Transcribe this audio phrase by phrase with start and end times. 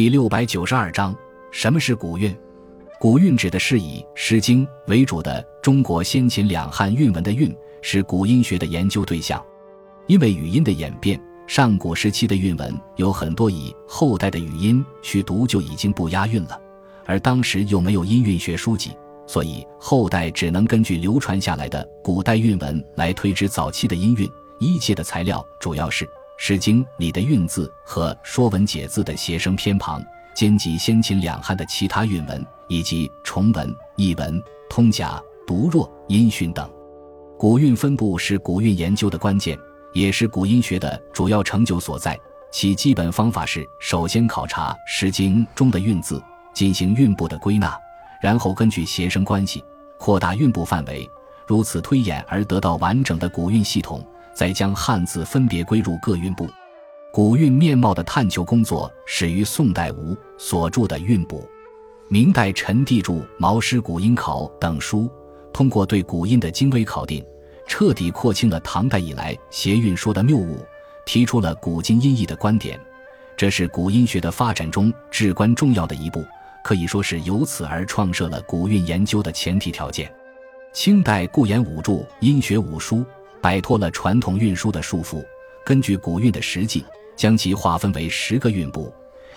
[0.00, 1.14] 第六百九十二章，
[1.50, 2.34] 什么是古韵？
[2.98, 9.44] 古韵指的是以《诗经》为主的中国先秦两汉韵文的韵，是古音学的研究对象。
[10.06, 16.58] 因为语音的演变，上古时期的韵文有很多以后代的语音去读就已经不押韵了，
[17.04, 18.96] 而当时又没有音韵学书籍，
[19.26, 24.26] 所以后代只能根据流传下来的古代韵文来推知早期的音韵。
[24.60, 26.06] 一切的材料主要是。
[26.42, 30.02] 《诗经》里的韵字和《说文解字》的谐声偏旁，
[30.34, 36.66] 兼及先秦两汉的其他韵文，以及重文、译文、通假、读弱、音训等。
[37.38, 39.56] 古韵分布是古韵研究的关键，
[39.92, 42.18] 也是古音学的主要成就所在。
[42.50, 46.22] 其基本方法是：首先考察《诗经》中的韵字，
[46.54, 47.78] 进行韵部的归纳，
[48.22, 49.62] 然后根据谐声关系
[49.98, 51.06] 扩大韵部范围，
[51.46, 54.02] 如此推演而得到完整的古韵系统。
[54.34, 56.48] 再将汉字分别归入各韵部，
[57.12, 61.40] 古韵面貌的探求工作始于宋代吴所著的《韵部》，
[62.08, 65.10] 明代陈地著《毛诗古音考》等书，
[65.52, 67.24] 通过对古音的精微考定，
[67.66, 70.58] 彻底廓清了唐代以来谐韵说的谬误，
[71.04, 72.80] 提出了古今音译的观点。
[73.36, 76.24] 这是古音学的发展中至关重要的一步，
[76.62, 80.12] 可以说是由此而创设了古韵研究的前提条件。
[80.72, 82.96] 清代顾炎武著《音学五书》。
[83.40, 85.24] 摆脱了传统运输的束缚，
[85.64, 86.84] 根据古韵的实际，
[87.16, 88.92] 将其划分为十个韵部。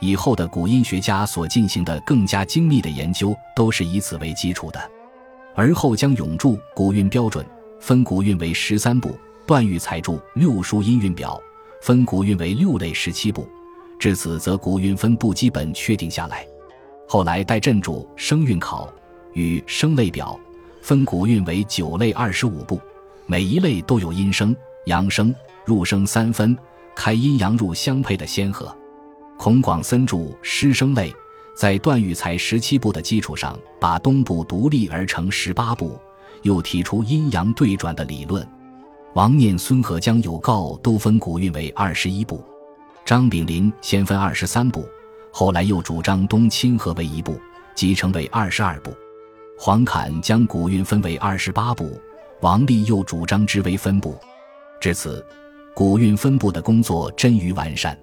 [0.00, 4.90] 以后的古音学家所进行的更加精密的研究，都是以此为基础的。
[5.54, 7.42] 而后将永著《古韵标准》，
[7.80, 9.10] 分古韵为十三部；
[9.46, 11.40] 段玉裁著《六书音韵表》，
[11.86, 13.48] 分古韵为六类十七部。
[13.98, 16.46] 至此，则古韵分部基本确定下来。
[17.08, 18.86] 后来戴震著《声韵考》
[19.32, 20.38] 与《声类表》，
[20.84, 22.78] 分古韵为九类二十五部。
[23.28, 26.56] 每一类都有阴声、阳声、入声三分，
[26.94, 28.72] 开阴阳入相配的先河。
[29.36, 31.10] 孔广森著《诗声类》，
[31.56, 35.98] 在段玉裁十七部的基础上，把东部独立而成十八部，
[36.42, 38.46] 又提出阴阳对转的理论。
[39.14, 42.44] 王念、孙和、江有诰都分古韵为二十一部，
[43.04, 44.86] 张炳麟先分二十三部，
[45.32, 47.40] 后来又主张东亲和为一部，
[47.74, 48.94] 即成为二十二部。
[49.58, 52.00] 黄侃将古韵分为二十八部。
[52.40, 54.14] 王立又主张之为分部，
[54.80, 55.24] 至此，
[55.74, 57.98] 古韵分部的工作臻于完善。